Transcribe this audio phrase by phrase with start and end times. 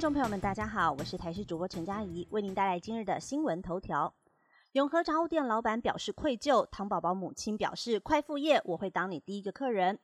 [0.00, 4.14] 众朋友们，大家好，我是台视主播陈佳怡，为您带来今日的新闻头条。
[4.72, 9.98] 永和杂物店老板表示愧疚，糖宝宝母亲表示快复业，我会当你第一个客人。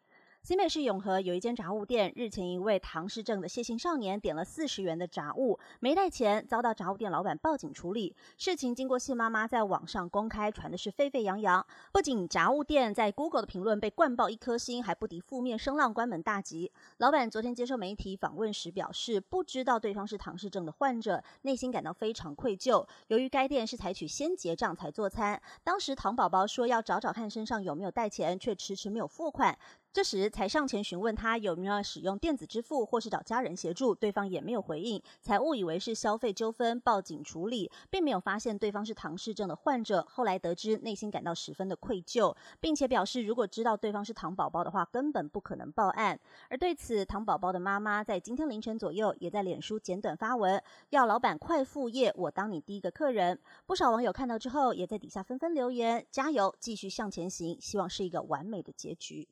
[0.46, 8.14] 新北市永和有一间杂物店，日前一位唐氏症的谢姓少年点了四十元的杂物，没带钱，遭到杂物店老板报警处理。
[8.38, 16.70] 事情经过谢妈妈在网上公开传的是沸沸扬扬，不仅杂物店在 Google 的评论被灌爆一颗星，还不敌负面声浪关门大吉。
[16.98, 22.86] 老板昨天接受媒体访问时表示，不知道对方是唐氏症的患者，内心感到非常愧疚。
[23.08, 29.58] 由于该店是采取先结账才做餐，当时唐宝宝说要找找看身上有没有带钱，却迟迟没有付款。
[29.96, 40.06] 这时才上前询问他有没有使用电子支付或是找家人协助，对方也没有回应，才误以为是消费纠纷，报警处理，并没有发现对方是唐氏症的患者。
[40.06, 46.20] 后来得知，内心感到十分的愧疚，并且表示如果知道对方是唐宝宝的话，根本不可能报案。
[46.50, 53.40] 而对此，唐宝宝的妈妈在今天凌晨左右也在脸书简短发文，要老板快复业，我当你第一个客人。
[53.64, 59.26] 不少网友看到之后，也在底下纷纷留言加油，继续向前行，希望是一个完美的结局。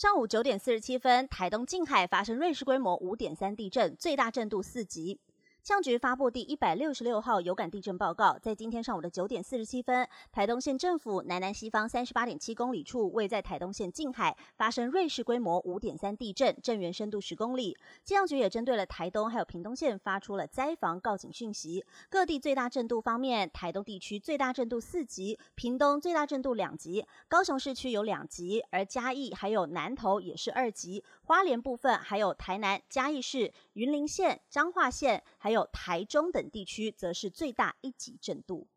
[0.00, 5.20] 上午九点四十七分，台东近海发生瑞士规模五点三地震，最大震度四级。
[5.62, 17.76] 气象局发布第一百六十六号有感地震报告，在今天上午的九点四十七分，台东县政府南南西方三十八点七公里处，位在台东县近海发生瑞士规模五点三地震，震源深度十公里。
[18.02, 21.84] 气象局也针对了台东还有屏东县发出了灾防告警讯息。
[22.08, 35.49] 各地最大震度方面，台东地区最大震度四级，屏东最大震度两级，高雄市区有两级，而嘉义还有南投也是二级，花莲部分还有台南、嘉义市、云林县、彰化县还。
[35.50, 38.68] 还有台中等地区，则是最大一级震度。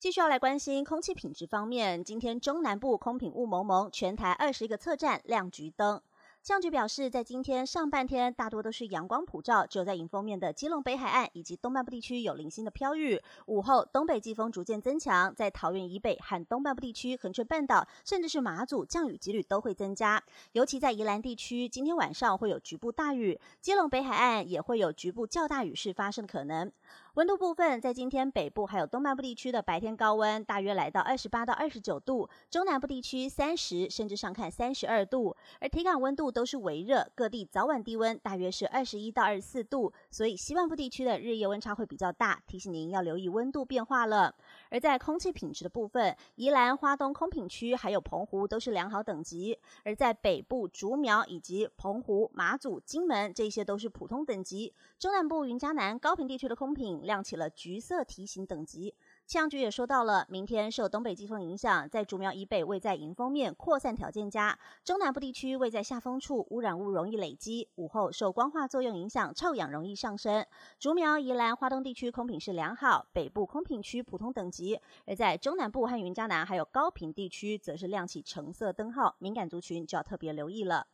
[0.00, 6.02] 继续要来关心空气品质方面，今天中南部空品雾蒙蒙，全台二十一个测站亮橘灯。
[6.42, 13.22] 气象局表示，在今天上半天，大多都是阳光普照，只有在迎风面的基隆北海岸以及东半部地区有零星的飘雨。
[13.46, 20.20] 午后，东北季风逐渐增强，在桃园以北和东半部地区、恒春半岛，甚至是马祖，降雨几率都会增加。
[20.50, 26.72] 尤其在宜兰地区，今天晚上会有局部大雨，基隆北海岸也会有局部较大雨势发生的可能。
[27.14, 36.32] 温度部分，在今天北部还有东半部地区的白天高温大约来到二十八到二十九度，中南部地区三十甚至上看三十二度，而体感温度。
[36.32, 44.34] 都是微热，各地早晚低温大约是二十一到二十四度，所以西半部地区的日夜温差会比较大，提醒您要留意温度变化了。
[44.70, 58.94] 而在空气品质的部分，宜兰花东空品区还有澎湖都是良好等级，而在北部竹苗以及澎湖、马祖、金门这些都是普通等级，中南部云嘉南、高平地区的空品亮起了橘色提醒等级。
[59.26, 67.68] 气象局也说到了，明天受东北季风影响，在竹苗以北位在迎风面扩散条件佳，中南部地区位在下风处，污染物容易累积。
[67.76, 70.44] 午后受光化作用影响，臭氧容易上升。
[70.78, 80.86] 竹苗、宜兰、花东地区空品是良好，北部空品区普通等级，而在中南部和云嘉南还有高平地区，则是亮起橙色灯号，敏感族群就要特别留意了。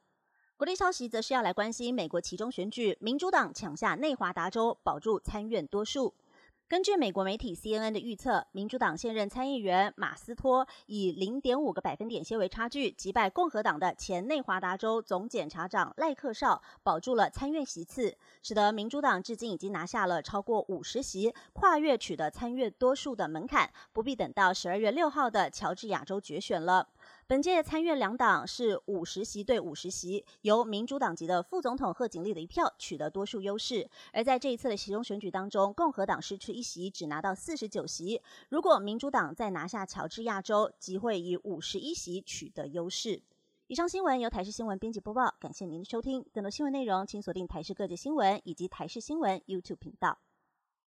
[0.58, 6.12] 国内消息则是要来关心美国其中选举，民主党抢下内华达州，保住参院多数。
[6.66, 26.88] 根据美国媒体 CNN 的预测，民主党现任参议员马斯托以零点五个百分点些微差距击败共和党的前内华达州总检察长赖克绍，保住了参院席次，使得民主党至今已经拿下了超过五十席，跨越取得参院多数的门槛，不必等到十二月六号的乔治亚州决选了。
[27.28, 33.86] 本届参院两党是五十席对五十席，由民主党籍的副总统贺锦丽的一票取得多数优势。
[34.14, 38.22] 而在这一次的其中选举当中，共和党失去一席，只拿到四十九席。
[38.48, 43.20] 如果民主党再拿下乔治亚州，即会以五十一席取得优势。
[43.66, 46.24] 以上新闻由台视新闻编辑播报，感谢您的收听。
[46.32, 50.18] 更多新闻内容，请锁定台视各界新闻以及台视新闻 YouTube 频道。